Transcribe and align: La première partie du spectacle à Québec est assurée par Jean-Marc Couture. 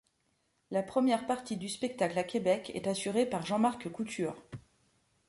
La 0.71 0.81
première 0.81 1.27
partie 1.27 1.57
du 1.57 1.69
spectacle 1.69 2.17
à 2.17 2.23
Québec 2.23 2.71
est 2.73 2.87
assurée 2.87 3.27
par 3.27 3.45
Jean-Marc 3.45 3.87
Couture. 3.91 4.41